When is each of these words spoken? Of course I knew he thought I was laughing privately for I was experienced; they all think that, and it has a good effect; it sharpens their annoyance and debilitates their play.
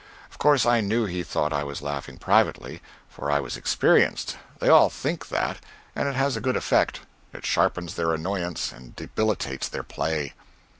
Of 0.31 0.39
course 0.39 0.65
I 0.65 0.81
knew 0.81 1.05
he 1.05 1.21
thought 1.21 1.53
I 1.53 1.63
was 1.63 1.83
laughing 1.83 2.17
privately 2.17 2.81
for 3.07 3.29
I 3.29 3.39
was 3.39 3.55
experienced; 3.55 4.35
they 4.57 4.67
all 4.67 4.89
think 4.89 5.27
that, 5.29 5.57
and 5.95 6.07
it 6.07 6.15
has 6.15 6.35
a 6.35 6.41
good 6.41 6.55
effect; 6.57 7.01
it 7.33 7.45
sharpens 7.45 7.93
their 7.93 8.11
annoyance 8.11 8.71
and 8.71 8.95
debilitates 8.95 9.69
their 9.69 9.83
play. 9.83 10.33